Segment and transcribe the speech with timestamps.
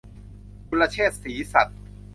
[0.67, 1.79] กุลเชษฐ ศรีสัตย์